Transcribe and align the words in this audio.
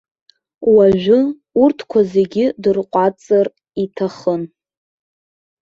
Уажәы 0.75 1.19
урҭқәа 1.61 2.01
зегьы 2.11 2.45
дырҟәаҵыр 2.61 3.47
иҭахын. 3.83 4.41